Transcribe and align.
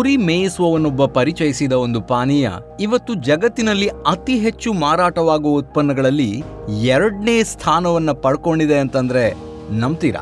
ಕುರಿ 0.00 0.16
ಮೇಯಿಸುವವನೊಬ್ಬ 0.16 1.06
ಪರಿಚಯಿಸಿದ 1.06 1.72
ಒಂದು 1.72 2.00
ಪಾನೀಯ 2.00 2.50
ಇವತ್ತು 2.80 3.14
ಜಗತ್ತಿನಲ್ಲಿ 3.14 3.88
ಅತಿ 3.88 4.38
ಹೆಚ್ಚು 4.38 4.72
ಮಾರಾಟವಾಗುವ 4.72 5.58
ಉತ್ಪನ್ನಗಳಲ್ಲಿ 5.58 6.44
ಎರಡನೇ 6.82 7.42
ಸ್ಥಾನವನ್ನು 7.42 8.14
ಪಡ್ಕೊಂಡಿದೆ 8.14 8.78
ಅಂತಂದ್ರೆ 8.78 9.34
ನಂಬ್ತೀರಾ? 9.70 10.20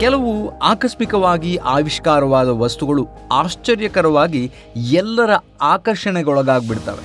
ಕೆಲವು 0.00 0.58
ಆಕಸ್ಮಿಕವಾಗಿ 0.58 1.56
ಆವಿಷ್ಕಾರವಾದ 1.56 2.48
ವಸ್ತುಗಳು 2.48 3.06
ಆಶ್ಚರ್ಯಕರವಾಗಿ 3.32 4.52
ಎಲ್ಲರ 4.76 5.30
ಆಕರ್ಷಣೆಗೊಳಗಾಗ್ಬಿಡ್ತವೆ. 5.62 7.04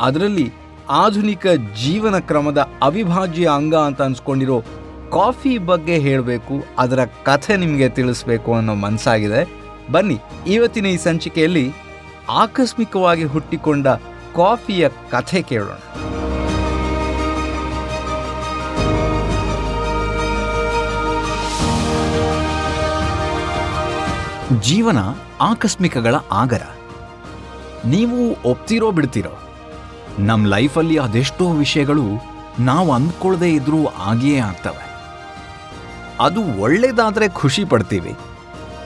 ಅದರಲ್ಲಿ 0.00 0.52
ಆಧುನಿಕ 0.90 1.46
ಜೀವನ 1.84 2.18
ಕ್ರಮದ 2.18 2.68
ಅವಿಭಾಜ್ಯ 2.82 3.48
ಅಂಗ 3.54 3.74
ಅಂತ 3.74 4.02
ಅನ್ಸ್ಕೊಂಡಿರೋ 4.02 4.62
ಕಾಫಿ 5.16 5.58
ಬಗ್ಗೆ 5.58 5.98
ಹೇಳಬೇಕು, 5.98 6.54
ಅದರ 6.78 7.04
ಕಥೆ 7.04 7.56
ನಿಮಗೆ 7.56 7.88
ತಿಳಿಸ್ಬೇಕು 7.88 8.54
ಅನ್ನೋ 8.54 8.74
ಮನಸ್ಸಾಗಿದೆ. 8.74 9.48
ಬನ್ನಿ, 9.92 10.18
ಇವತ್ತಿನ 10.46 10.86
ಈ 10.86 10.96
ಸಂಚಿಕೆಯಲ್ಲಿ 10.96 11.72
ಆಕಸ್ಮಿಕವಾಗಿ 12.30 13.24
ಹುಟ್ಟಿಕೊಂಡ 13.24 13.86
ಕಾಫಿಯ 14.36 14.88
ಕಥೆ 14.88 15.42
ಕೇಳೋಣ. 15.42 15.78
ಜೀವನ 24.60 24.98
ಆಕಸ್ಮಿಕಗಳ 25.40 26.14
ಆಗರ. 26.32 26.62
ನೀವು 27.84 28.50
ಒಪ್ತಿರೋ 28.50 28.90
ಬಿಡ್ತಿರೋ. 28.90 29.38
ನಮ್ಮ 30.18 30.46
ಲೈಫಲ್ಲಿ 30.46 30.98
ಅದೆಷ್ಟೋ 30.98 31.48
ವಿಷಯಗಳು 31.52 32.06
ನಾವು 32.60 32.92
ಅಂದ್ಕೊಳ್ಳದೇ 32.92 33.52
ಇದ್ರೂ 33.52 33.86
ಆಗಿಯೇ 33.86 34.38
ಆಗ್ತವೆ. 34.38 34.85
ಅದು 36.20 36.40
ಒಳ್ಳೇದಾದರೆ 36.60 37.28
ಖುಷಿ 37.28 37.64
ಪಡ್ತೀವಿ, 37.64 38.12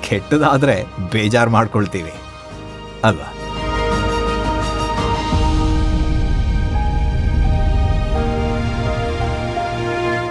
ಕೆಟ್ಟದಾದರೆ 0.08 0.86
ಬೇಜಾರು 1.12 1.50
ಮಾಡ್ಕೊಳ್ತೀವಿ, 1.50 2.12
ಅಲ್ವಾ? 3.04 3.28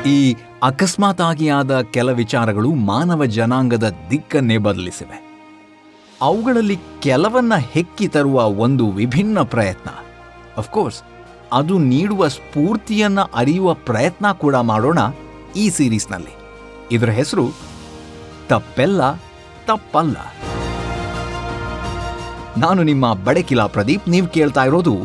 ಈ 0.05 0.35
ಅಕಸ್ಮಾತ್ತಾಗಿ 0.63 1.49
ಆದ 1.49 1.81
ಕೆಲ 1.81 2.09
ವಿಚಾರಗಳು 2.11 2.69
ಮಾನವ 2.73 3.25
ಜನಾಂಗದ 3.25 3.93
ದಿಕ್ಕನ್ನೇ 4.09 4.57
ಬದಲಿಸಿವೆ. 4.57 5.17
ಅವುಗಳಲ್ಲಿ 6.21 6.77
ಕೆಲವನ್ನ 6.99 7.53
ಹೆಕ್ಕಿ 7.55 8.07
ತರುವ 8.07 8.47
ಒಂದು 8.65 8.91
ವಿಭಿನ್ನ 8.91 9.41
ಪ್ರಯತ್ನ. 9.41 9.89
ಅಫ್ಕೋರ್ಸ್ 10.57 10.99
ಅದು 11.53 11.77
ನೀಡುವ 11.77 12.27
ಸ್ಫೂರ್ತಿಯನ್ನು 12.27 13.23
ಅರಿಯುವ 13.35 13.73
ಪ್ರಯತ್ನ 13.73 14.31
ಕೂಡ 14.31 14.55
ಮಾಡೋಣ 14.55 14.99
ಈ 15.55 15.69
ಸೀರೀಸ್ನಲ್ಲಿ 15.69 16.33
ಇದರ 16.91 17.09
ಹೆಸರು 17.09 17.51
ತಪ್ಪೆಲ್ಲ 18.47 19.13
ತಪ್ಪಲ್ಲ. 19.65 20.17
ನಾನು 22.57 22.83
ನಿಮ್ಮ 22.83 23.13
ಬಡೆಕಿಲಾ 23.13 23.67
ಪ್ರದೀಪ್. 23.67 24.09
ನೀವು 24.09 24.27
ಕೇಳ್ತಾ 24.27 24.63
ಇರೋದು 24.63 24.97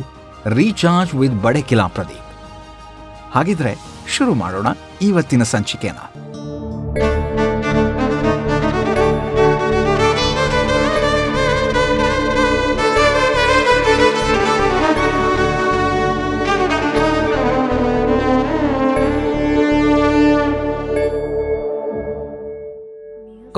ರೀಚಾರ್ಜ್ 0.46 1.14
ವಿತ್ 1.14 1.42
ಬಡೆಕಿಲಾ 1.42 1.86
ಪ್ರದೀಪ್. 1.86 2.20
ಹಾಗಿದ್ರೆ 3.32 3.76
ಶುರು 4.08 4.34
ಮಾಡೋಣ 4.34 4.66
ಇವತ್ತಿನ 5.02 5.42
ಸಂಚಿಕೆನ. 5.42 5.98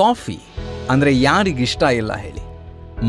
ಕಾಫಿ 0.01 0.39
ಅಂದ್ರೆ 0.93 1.11
ಯಾರಿಗಿಷ್ಟ 1.21 1.83
ಇಲ್ಲ 2.01 2.13
ಹೇಳಿ. 2.25 2.43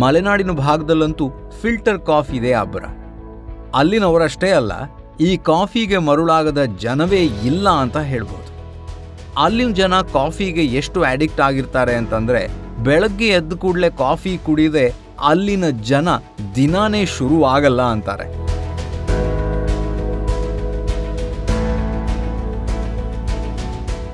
ಮಲೆನಾಡಿನ 0.02 0.54
ಭಾಗದಲ್ಲಂತೂ 0.66 1.26
ಫಿಲ್ಟರ್ 1.62 2.00
ಕಾಫಿ 2.10 2.36
ಇದೆ 2.40 2.52
ಅಬ್ಬರ 2.62 2.86
ಅಲ್ಲಿನವರಷ್ಟೇ 3.80 4.50
ಅಲ್ಲ, 4.60 4.74
ಈ 5.28 5.30
ಕಾಫಿಗೆ 5.50 5.98
ಮರುಳಾಗದ 6.08 6.62
ಜನವೇ 6.84 7.22
ಇಲ್ಲ 7.50 7.68
ಅಂತ 7.84 7.98
ಹೇಳ್ಬೋದು. 8.12 8.52
ಅಲ್ಲಿನ 9.44 9.72
ಜನ 9.80 9.96
ಕಾಫಿಗೆ 10.14 10.64
ಎಷ್ಟು 10.80 11.00
ಅಡಿಕ್ಟ್ 11.12 11.42
ಆಗಿರ್ತಾರೆ 11.48 11.96
ಅಂತಂದರೆ, 12.02 12.42
ಬೆಳಗ್ಗೆ 12.86 13.30
ಎದ್ದ 13.40 13.54
ಕೂಡಲೇ 13.64 13.90
ಕಾಫಿ 14.04 14.34
ಕುಡಿದೆ 14.46 14.86
ಅಲ್ಲಿನ 15.32 15.66
ಜನ 15.92 16.10
ದಿನಾನೇ 16.56 17.04
ಶುರು 17.18 17.38
ಆಗಲ್ಲ 17.54 17.82
ಅಂತಾರೆ. 17.96 18.28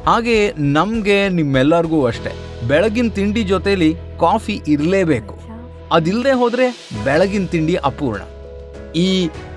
ಹಾಗೆ 0.10 0.38
ನಮಗೆ 0.78 1.20
ನಿಮ್ಮೆಲ್ಲರಿಗೂ 1.40 2.00
ಅಷ್ಟೇ. 2.12 2.34
ಬೆಳಗಿನ 2.70 3.10
ತಿಂಡಿ 3.18 3.42
ಜೊತೆಲಿ 3.52 3.90
ಕಾಫಿ 4.24 4.56
ಇರಲೇಬೇಕು. 4.74 5.36
ಅದಿಲ್ಲದೆ 5.98 6.34
ಹೋದರೆ 6.42 6.68
ಬೆಳಗಿನ 7.08 7.46
ತಿಂಡಿ 7.54 7.76
ಅಪೂರ್ಣ. 7.90 8.22
ಈ 9.06 9.10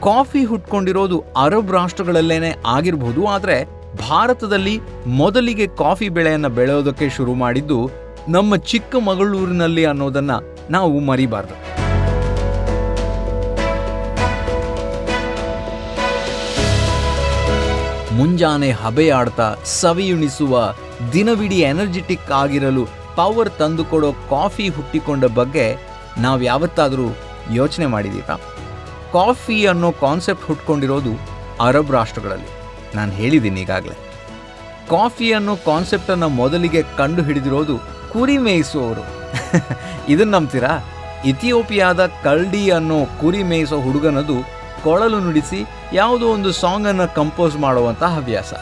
ಕಾಫಿ 0.07 0.43
ಹುಟ್ಕೊಂಡಿರೋದು 0.51 1.17
ಅರಬ್ 1.45 1.73
ರಾಷ್ಟ್ರಗಳಲ್ಲೇನೆ 1.79 2.51
ಆಗಿರ್ಬೋದು, 2.77 3.23
ಆದರೆ 3.35 3.57
ಭಾರತದಲ್ಲಿ 4.09 4.75
ಮೊದಲಿಗೆ 5.21 5.67
ಕಾಫಿ 5.83 6.09
ಬೆಳೆಯನ್ನು 6.17 6.51
ಬೆಳೆಯೋದಕ್ಕೆ 6.59 7.09
ಶುರು 7.17 7.35
ಮಾಡಿದ್ದು 7.45 7.79
ನಮ್ಮ 8.37 8.57
ಚಿಕ್ಕಮಗಳೂರಿನಲ್ಲಿ 8.73 9.85
ಅನ್ನೋದನ್ನು 9.93 10.39
ನಾವು 10.77 10.97
ಮರಿಬಾರ್ದು. 11.11 11.57
ಮುಂಜಾನೆ 18.17 18.71
ಹಬೆಯಾಡ್ತಾ 18.71 19.55
ಸವಿಯುಣಿಸುವ 19.65 20.75
ದಿನವಿಡೀ 21.13 21.59
ಎನರ್ಜೆಟಿಕ್ 21.61 22.31
ಆಗಿರಲು 22.31 22.85
ಪವರ್ 23.17 23.51
ತಂದುಕೊಡೋ 23.51 24.13
ಕಾಫಿ 24.31 24.69
ಹುಟ್ಟಿಕೊಂಡ 24.69 25.25
ಬಗ್ಗೆ 25.25 25.67
ನಾವು 26.19 26.43
ಯಾವತ್ತಾದರೂ 26.43 27.09
ಯೋಚನೆ 27.51 27.87
ಮಾಡಿದ್ದೀರಾ? 27.87 28.37
ಕಾಫಿ 29.13 29.67
ಅನ್ನೋ 29.67 29.93
ಕಾನ್ಸೆಪ್ಟ್ 29.93 30.45
ಹುಟ್ಕೊಂಡಿರೋದು 30.45 31.13
ಅರಬ್ 31.61 31.93
ರಾಷ್ಟ್ರಗಳಲ್ಲಿ. 31.93 32.51
ನಾನು 32.97 33.13
ಹೇಳಿದ್ದೀನಿ 33.13 33.61
ಈಗಾಗಲೇ. 33.61 33.97
ಕಾಫಿ 34.91 35.33
ಅನ್ನೋ 35.33 35.57
ಕಾನ್ಸೆಪ್ಟನ್ನು 35.57 36.29
ಮೊದಲಿಗೆ 36.29 36.83
ಕಂಡು 36.83 37.23
ಹಿಡಿದಿರೋದು 37.23 37.77
ಕುರಿ 38.13 38.39
ಮೇಯಿಸುವವರು 38.39 39.05
ಇದನ್ನು 40.09 40.33
ನಂಬ್ತೀರಾ? 40.33 40.73
ಇಥಿಯೋಪಿಯಾದ 41.25 42.07
ಕಲ್ಡಿ 42.07 42.71
ಅನ್ನೋ 42.71 42.99
ಕುರಿ 43.21 43.43
ಮೇಯಿಸೋ 43.43 43.81
ಹುಡುಗನದು 43.81 44.56
ಕೊಳಲು 44.87 45.21
ನುಡಿಸಿ 45.27 45.61
ಯಾವುದೋ 46.01 46.27
ಒಂದು 46.37 46.51
ಸಾಂಗನ್ನು 46.63 47.07
ಕಂಪೋಸ್ 47.21 47.57
ಮಾಡುವಂಥ 47.67 48.03
ಹವ್ಯಾಸ. 48.17 48.53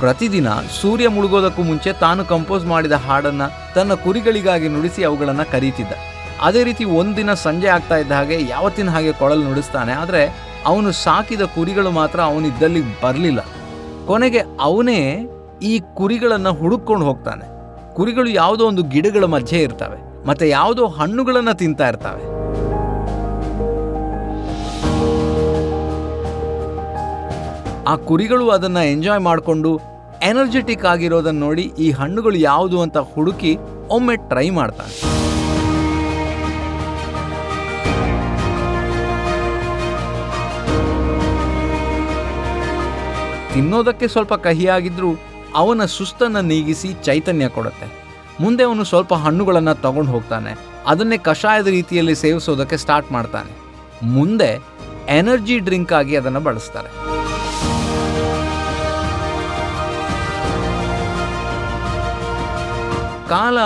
ಪ್ರತಿದಿನ 0.00 0.48
ಸೂರ್ಯ 0.78 1.06
ಮುಳುಗೋದಕ್ಕೂ 1.14 1.62
ಮುಂಚೆ 1.68 1.90
ತಾನು 2.02 2.22
ಕಂಪೋಸ್ 2.32 2.64
ಮಾಡಿದ 2.72 2.96
ಹಾಡನ್ನ 3.04 3.44
ತನ್ನ 3.76 3.92
ಕುರಿಗಳಿಗಾಗಿ 4.06 4.68
ನುಡಿಸಿ 4.74 5.02
ಅವುಗಳನ್ನು 5.08 5.44
ಕರೀತಿದ್ದ. 5.52 5.92
ಅದೇ 6.46 6.62
ರೀತಿ 6.68 6.84
ಒಂದಿನ 7.00 7.30
ಸಂಜೆ 7.44 7.68
ಆಗ್ತಾ 7.76 7.96
ಇದ್ದ 8.02 8.12
ಹಾಗೆ 8.18 8.36
ಯಾವತ್ತಿನ 8.54 8.90
ಹಾಗೆ 8.94 9.12
ಕೊಳಲು 9.20 9.42
ನುಡಿಸ್ತಾನೆ, 9.48 9.92
ಆದರೆ 10.02 10.22
ಅವನು 10.70 10.90
ಸಾಕಿದ 11.04 11.44
ಕುರಿಗಳು 11.56 11.90
ಮಾತ್ರ 12.00 12.18
ಅವನಿದ್ದಲ್ಲಿ 12.30 12.82
ಬರಲಿಲ್ಲ. 13.04 13.40
ಕೊನೆಗೆ 14.10 14.40
ಅವನೇ 14.68 15.00
ಈ 15.70 15.74
ಕುರಿಗಳನ್ನು 15.98 16.52
ಹುಡುಕೊಂಡು 16.60 17.06
ಹೋಗ್ತಾನೆ. 17.08 17.46
ಕುರಿಗಳು 17.96 18.30
ಯಾವುದೋ 18.40 18.64
ಒಂದು 18.70 18.82
ಗಿಡಗಳ 18.94 19.24
ಮಧ್ಯೆ 19.34 19.58
ಇರ್ತವೆ. 19.66 19.98
ಮತ್ತೆ 20.28 20.46
ಯಾವುದೋ 20.48 20.84
ಹಣ್ಣುಗಳನ್ನು 20.98 21.54
ತಿಂತಾ 21.62 21.86
ಇರ್ತವೆ. 21.92 22.24
ಆ 27.92 27.94
ಕುರಿಗಳು 28.08 28.44
ಅದನ್ನ 28.56 28.82
ಎಂಜಾಯ್ 28.92 29.22
ಮಾಡಿಕೊಂಡು 29.28 29.70
ಎನರ್ಜೆಟಿಕ್ 30.28 30.84
ಆಗಿರೋದನ್ನ 30.92 31.40
ನೋಡಿ 31.46 31.64
ಈ 31.84 31.88
ಹಣ್ಣುಗಳು 31.98 32.38
ಯಾವುದು 32.50 32.78
ಅಂತ 32.84 32.98
ಹುಡುಕಿ 33.14 33.52
ಒಮ್ಮೆ 33.96 34.14
ಟ್ರೈ 34.30 34.46
ಮಾಡ್ತಾನೆ 34.60 34.94
ತಿನ್ನೋದಕ್ಕೆ 43.52 44.06
ಸ್ವಲ್ಪ 44.14 44.34
ಕಹಿಯಾಗಿದ್ರೂ 44.46 45.10
ಅವನ 45.60 45.84
ಸುಸ್ತನ್ನು 45.96 46.40
ನೀಗಿಸಿ 46.52 46.88
ಚೈತನ್ಯ 47.06 47.48
ಕೊಡುತ್ತೆ. 47.48 47.86
ಮುಂದೆ 48.40 48.62
ಅವನು 48.64 48.84
ಸ್ವಲ್ಪ 48.84 49.14
ಹಣ್ಣುಗಳನ್ನು 49.14 49.74
ತಗೊಂಡು 49.74 50.12
ಹೋಗ್ತಾನೆ. 50.12 50.58
ಅದನ್ನೇ 50.86 51.18
ಕಷಾಯದ 51.18 51.66
ರೀತಿಯಲ್ಲಿ 51.66 52.14
ಸೇವಿಸೋದಕ್ಕೆ 52.14 52.76
ಸ್ಟಾರ್ಟ್ 52.76 53.12
ಮಾಡ್ತಾನೆ. 53.12 53.50
ಮುಂದೆ 54.02 54.62
ಎನರ್ಜಿ 55.08 55.58
ಡ್ರಿಂಕ್ 55.58 55.92
ಆಗಿ 55.92 56.16
ಅದನ್ನು 56.16 56.40
ಬಳಸ್ತಾರೆ. 56.40 56.88
ಕಾಲ 63.28 63.58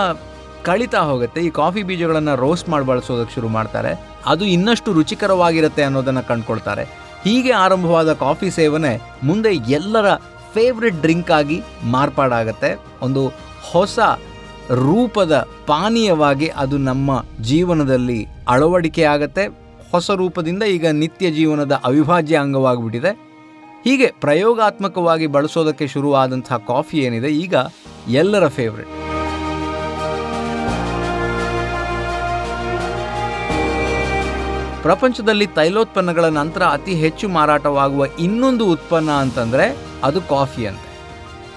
ಕಳೀತಾ 0.63 0.99
ಹೋಗುತ್ತೆ. 0.99 1.41
ಈ 1.41 1.49
ಕಾಫಿ 1.49 1.83
ಬೀಜಗಳನ್ನು 1.83 2.35
ರೋಸ್ಟ್ 2.35 2.69
ಮಾಡಿ 2.69 2.85
ಬಳಸೋದಕ್ಕೆ 2.85 3.35
ಶುರು 3.35 3.47
ಮಾಡ್ತಾರೆ. 3.47 4.09
ಅದು 4.25 4.45
ಇನ್ನಷ್ಟು 4.45 4.93
ರುಚಿಕರವಾಗಿರುತ್ತೆ 4.93 5.83
ಅನ್ನೋದನ್ನು 5.83 6.27
ಕಂಡುಕೊಳ್ತಾರೆ. 6.27 6.83
ಹೀಗೆ 7.23 7.51
ಆರಂಭವಾದ 7.51 8.13
ಕಾಫಿ 8.13 8.51
ಸೇವನೆ 8.51 9.01
ಮುಂದೆ 9.23 9.49
ಎಲ್ಲರ 9.55 10.15
ಫೇವ್ರೆಟ್ 10.53 11.01
ಡ್ರಿಂಕ್ 11.01 11.31
ಆಗಿ 11.31 11.61
ಮಾರ್ಪಾಡಾಗತ್ತೆ. 11.83 12.79
ಒಂದು 13.01 13.31
ಹೊಸ 13.71 13.99
ರೂಪದ 14.71 15.47
ಪಾನೀಯವಾಗಿ 15.67 16.47
ಅದು 16.47 16.77
ನಮ್ಮ 16.77 17.25
ಜೀವನದಲ್ಲಿ 17.41 18.27
ಅಳವಡಿಕೆ 18.47 19.03
ಆಗತ್ತೆ 19.03 19.47
ಹೊಸ 19.91 20.11
ರೂಪದಿಂದ 20.11 20.63
ಈಗ 20.63 20.87
ನಿತ್ಯ 20.87 21.31
ಜೀವನದ 21.31 21.81
ಅವಿಭಾಜ್ಯ 21.83 22.37
ಅಂಗವಾಗಿಬಿಟ್ಟಿದೆ. 22.37 23.11
ಹೀಗೆ 23.83 24.13
ಪ್ರಯೋಗಾತ್ಮಕವಾಗಿ 24.21 25.27
ಬಳಸೋದಕ್ಕೆ 25.27 25.87
ಶುರುವಾದಂತಹ 25.87 26.57
ಕಾಫಿ 26.57 26.97
ಏನಿದೆ 26.97 27.27
ಈಗ 27.27 27.55
ಎಲ್ಲರ 28.07 28.47
ಫೇವ್ರೆಟ್ 28.47 28.87
ಪ್ರಪಂಚದಲ್ಲಿ 34.81 35.47
ತೈಲೋತ್ಪನ್ನಗಳ 35.47 36.25
ನಂತರ 36.25 36.63
ಅತಿ 36.63 36.93
ಹೆಚ್ಚು 36.93 37.29
ಮಾರಾಟವಾಗುವ 37.29 38.05
ಇನ್ನೊಂದು 38.19 38.65
ಉತ್ಪನ್ನ 38.71 39.11
ಅಂತಂದರೆ 39.11 39.77
ಅದು 40.03 40.21
ಕಾಫಿ 40.21 40.65
ಅಂತೆ. 40.65 40.88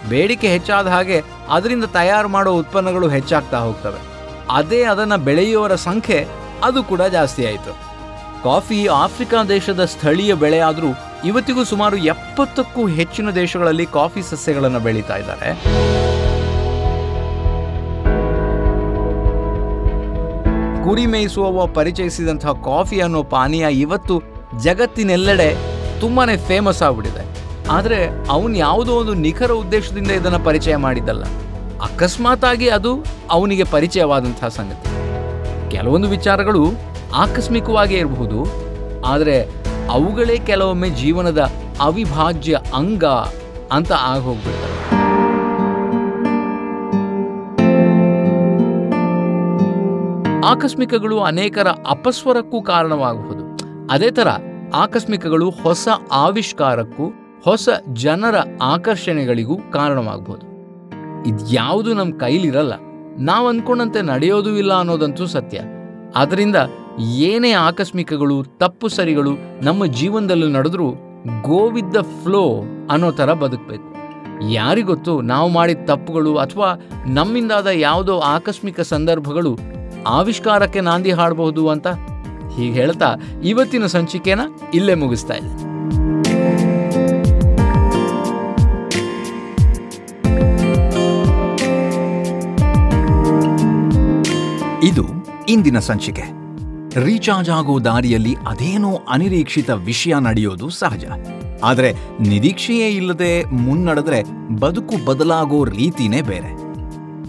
ಬೇಡಿಕೆ 0.08 0.48
ಹೆಚ್ಚಾದ 0.48 0.86
ಹಾಗೆ 0.86 1.22
ಅದರಿಂದ 1.48 1.84
ತಯಾರು 1.84 2.28
ಮಾಡೋ 2.28 2.52
ಉತ್ಪನ್ನಗಳು 2.52 3.08
ಹೆಚ್ಚಾಗ್ತಾ 3.08 3.58
ಹೋಗ್ತವೆ. 3.58 4.00
ಅದೇ 4.50 4.82
ಅದನ್ನು 4.82 5.18
ಬೆಳೆಯುವವರ 5.18 5.74
ಸಂಖ್ಯೆ 5.74 6.26
ಅದು 6.62 6.82
ಕೂಡ 6.82 7.02
ಜಾಸ್ತಿ 7.02 7.46
ಆಯಿತು. 7.46 7.92
ಕಾಫಿ 8.44 8.86
ಆಫ್ರಿಕಾ 8.86 9.44
ದೇಶದ 9.44 9.84
ಸ್ಥಳೀಯ 9.84 10.34
ಬೆಳೆಯಾದರೂ 10.34 10.88
ಇವತ್ತಿಗೂ 11.24 11.64
ಸುಮಾರು 11.64 11.96
ಎಪ್ಪತ್ತಕ್ಕೂ 11.96 12.86
ಹೆಚ್ಚಿನ 12.86 13.30
ದೇಶಗಳಲ್ಲಿ 13.30 13.86
ಕಾಫಿ 13.86 14.22
ಸಸ್ಯಗಳನ್ನು 14.22 14.80
ಬೆಳೀತಾ 14.80 15.16
ಇದ್ದಾರೆ. 15.16 15.50
ಕುರಿ 20.84 21.06
ಮೇಯಿಸುವವ 21.06 21.66
ಪರಿಚಯಿಸಿದಂತಹ 21.66 22.52
ಕಾಫಿ 22.52 23.00
ಅನ್ನೋ 23.00 23.22
ಪಾನೀಯ 23.22 23.66
ಇವತ್ತು 23.80 24.22
ಜಗತ್ತಿನೆಲ್ಲೆಡೆ 24.62 25.54
ತುಂಬಾ 26.00 26.26
ಫೇಮಸ್ 26.46 26.82
ಆಗ್ಬಿಟ್ಟಿದೆ. 26.82 27.31
ಆದರೆ 27.70 28.28
ಅವನು 28.30 28.54
ಯಾವುದೋ 28.56 28.92
ಒಂದು 28.92 29.14
ನಿಖರ 29.14 29.50
ಉದ್ದೇಶದಿಂದ 29.50 30.10
ಇದನ್ನು 30.10 30.40
ಪರಿಚಯ 30.44 30.76
ಮಾಡಿದ್ದಲ್ಲ. 30.76 31.24
ಅಕಸ್ಮಾತ್ 31.82 32.44
ಆಗಿ 32.44 32.68
ಅದು 32.68 32.92
ಅವನಿಗೆ 33.30 33.64
ಪರಿಚಯವಾದಂತಹ 33.64 34.48
ಸಂಗತಿ. 34.48 34.88
ಕೆಲವೊಂದು 35.70 36.08
ವಿಚಾರಗಳು 36.08 36.62
ಆಕಸ್ಮಿಕವಾಗಿ 37.14 37.94
ಇರಬಹುದು, 37.94 38.40
ಆದರೆ 39.06 39.36
ಅವುಗಳೇ 39.90 40.36
ಕೆಲವೊಮ್ಮೆ 40.36 40.90
ಜೀವನದ 40.90 41.50
ಅವಿಭಾಜ್ಯ 41.80 42.60
ಅಂಗ 42.74 43.04
ಅಂತ 43.72 43.92
ಆಗೋಗ್ಬಿಡ್ತವೆ. 43.92 44.68
ಆಕಸ್ಮಿಕಗಳು 50.44 51.20
ಅನೇಕರ 51.20 51.68
ಅಪಸ್ವರಕ್ಕೂ 51.68 52.62
ಕಾರಣವಾಗಬಹುದು. 52.62 53.44
ಅದೇ 53.90 54.10
ಥರ 54.10 54.28
ಆಕಸ್ಮಿಕಗಳು 54.74 55.50
ಹೊಸ 55.50 55.88
ಆವಿಷ್ಕಾರಕ್ಕೂ 56.12 57.21
ಹೊಸ 57.44 57.68
ಜನರ 57.92 58.34
ಆಕರ್ಷಣೆಗಳಿಗೂ 58.62 59.56
ಕಾರಣವಾಗಬಹುದು 59.56 60.46
ಇದ್ಯಾವುದು 61.28 61.94
ನಮ್ಮ 61.94 62.18
ಕೈಲಿರಲ್ಲ. 62.18 62.72
ನಾವು 63.18 63.48
ಅಂದ್ಕೊಂಡಂತೆ 63.48 64.02
ನಡೆಯೋದೂ 64.02 64.50
ಇಲ್ಲ 64.50 64.72
ಅನ್ನೋದಂತೂ 64.72 65.26
ಸತ್ಯ. 65.26 65.60
ಆದ್ದರಿಂದ 66.14 66.56
ಏನೇ 67.00 67.52
ಆಕಸ್ಮಿಕಗಳು, 67.52 68.44
ತಪ್ಪು 68.44 68.88
ಸರಿಗಳು 68.88 69.30
ನಮ್ಮ 69.62 69.86
ಜೀವನದಲ್ಲಿ 69.86 70.52
ನಡೆದ್ರೂ 70.52 70.90
ಗೋ 71.42 71.70
ವಿತ್ 71.70 71.94
ದ 71.94 71.96
ಫ್ಲೋ 71.96 72.60
ಅನ್ನೋ 72.90 73.10
ಥರ 73.12 73.32
ಬದುಕಬೇಕು. 73.32 73.92
ಯಾರಿಗೊತ್ತು 74.50 75.20
ನಾವು 75.20 75.48
ಮಾಡಿದ 75.48 75.78
ತಪ್ಪುಗಳು 75.86 76.36
ಅಥವಾ 76.36 76.80
ನಮ್ಮಿಂದಾದ 77.06 77.66
ಯಾವುದೋ 77.66 78.18
ಆಕಸ್ಮಿಕ 78.18 78.80
ಸಂದರ್ಭಗಳು 78.80 79.58
ಆವಿಷ್ಕಾರಕ್ಕೆ 80.06 80.80
ನಾಂದಿ 80.80 81.10
ಹಾಡಬಹುದು 81.10 81.68
ಅಂತ 81.68 81.86
ಹೀಗೆ 82.56 82.72
ಹೇಳ್ತಾ 82.72 83.14
ಇವತ್ತಿನ 83.42 83.86
ಸಂಚಿಕೆನ 83.86 84.40
ಇಲ್ಲೇ 84.74 84.94
ಮುಗಿಸ್ತಾ 84.94 85.34
ಇದೆ 85.34 85.71
ಇದು 94.84 95.04
ಇಂದಿನ 95.48 95.78
ಸಂಚಿಕೆ. 95.78 96.22
ರೀಚಾರ್ಜ್ 97.00 97.50
ಆಗೋ 97.50 97.84
ದಾರಿಯಲ್ಲಿ 97.84 98.34
ಅದೇನೋ 98.34 98.94
ಅನಿರೀಕ್ಷಿತ 99.08 99.70
ವಿಷಯ 99.70 100.14
ನಡೆಯೋದು 100.20 100.70
ಸಹಜ. 100.70 101.04
ಆದರೆ 101.64 101.92
ನಿರೀಕ್ಷೆಯೇ 102.28 102.88
ಇಲ್ಲದೆ 102.88 103.44
ಮುನ್ನಡೆದ್ರೆ 103.44 104.22
ಬದುಕು 104.60 105.04
ಬದಲಾಗೋ 105.04 105.64
ರೀತಿನೇ 105.64 106.22
ಬೇರೆ. 106.22 106.52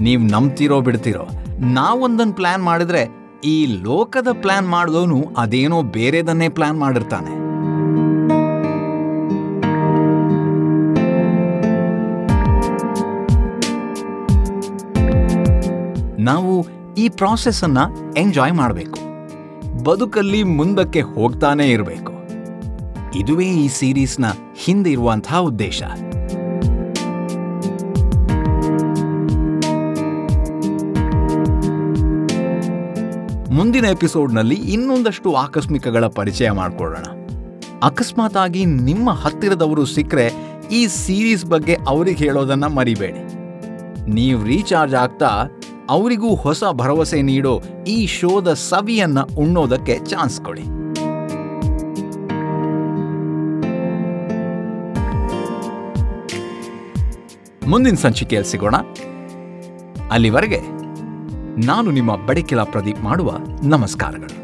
ನೀವು 0.04 0.24
ನಂಬ್ತಿರೋ 0.24 0.82
ಬಿಡ್ತಿರೋ 0.82 1.28
ನಾವೊಂದನ್ನು 1.60 2.34
ಪ್ಲ್ಯಾನ್ 2.34 2.64
ಮಾಡಿದ್ರೆ 2.64 3.10
ಈ 3.46 3.66
ಲೋಕದ 3.66 4.28
ಪ್ಲಾನ್ 4.32 4.70
ಮಾಡಿದವನು 4.70 5.24
ಅದೇನೋ 5.38 5.82
ಬೇರೆದನ್ನೇ 5.82 6.50
ಪ್ಲಾನ್ 6.50 6.80
ಮಾಡಿರ್ತಾನೆ. 6.80 7.44
ನಾವು 16.24 16.83
ಈ 16.98 17.10
ಪ್ರಾಸೆಸ್ಸನ್ನು 17.10 18.14
ಎಂಜಾಯ್ 18.16 18.54
ಮಾಡಬೇಕು. 18.54 19.00
ಬದುಕಲ್ಲಿ 19.84 20.44
ಮುಂದಕ್ಕೆ 20.44 21.02
ಹೋಗ್ತಾನೇ 21.02 21.68
ಇರಬೇಕು. 21.68 22.14
ಇದುವೇ 23.18 23.46
ಈ 23.46 23.68
ಸೀರೀಸ್ನ 23.68 24.26
ಹಿಂದೆ 24.56 24.92
ಇರುವಂತಹ 24.92 25.38
ಉದ್ದೇಶ. 25.38 25.84
ಮುಂದಿನ 33.52 33.86
ಎಪಿಸೋಡ್ನಲ್ಲಿ 33.86 34.56
ಇನ್ನೊಂದಷ್ಟು 34.56 35.34
ಆಕಸ್ಮಿಕಗಳ 35.34 36.08
ಪರಿಚಯ 36.08 36.52
ಮಾಡಿಕೊಳ್ಳೋಣ. 36.52 37.06
ಅಕಸ್ಮಾತ್ 37.84 38.38
ಆಗಿ 38.38 38.66
ನಿಮ್ಮ 38.66 39.10
ಹತ್ತಿರದವರು 39.10 39.86
ಸಿಕ್ಕರೆ 39.86 40.32
ಈ 40.72 40.88
ಸೀರೀಸ್ 40.88 41.46
ಬಗ್ಗೆ 41.46 41.78
ಅವರಿಗೆ 41.88 42.26
ಹೇಳೋದನ್ನ 42.26 42.66
ಮರಿಬೇಡಿ. 42.66 43.44
ನೀವು 44.12 44.44
ರೀಚಾರ್ಜ್ 44.44 44.96
ಆಗ್ತಾ 44.96 45.48
ಅವರಿಗೂ 45.94 46.36
ಹೊಸ 46.36 46.64
ಭರವಸೆ 46.72 47.22
ನೀಡೋ 47.22 47.62
ಈ 47.88 48.08
ಶೋದ 48.08 48.54
ಸವಿಯನ್ನ 48.54 49.22
ಉಣ್ಣೋದಕ್ಕೆ 49.22 50.00
ಚಾನ್ಸ್ 50.06 50.42
ಕೊಡಿ. 50.42 50.62
ಮುಂದಿನ 57.68 57.96
ಸಂಚಿಕೆಯಲ್ಲಿ 57.96 58.52
ಸಿಗೋಣ. 58.52 58.76
ಅಲ್ಲಿವರೆಗೆ 60.12 60.60
ನಾನು 61.66 61.92
ನಿಮ್ಮ 61.92 62.26
ಬಡಕಿಲ 62.26 62.64
ಪ್ರದೀಪ್ 62.64 63.02
ಮಾಡುವ 63.02 63.38
ನಮಸ್ಕಾರಗಳು. 63.64 64.43